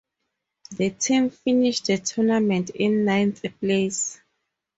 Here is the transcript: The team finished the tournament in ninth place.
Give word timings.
The 0.71 0.89
team 0.89 1.29
finished 1.29 1.85
the 1.85 1.99
tournament 1.99 2.71
in 2.71 3.05
ninth 3.05 3.45
place. 3.59 4.19